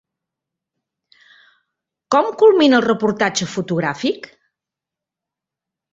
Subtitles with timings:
[2.15, 4.29] Com culmina el reportatge fotogràfic?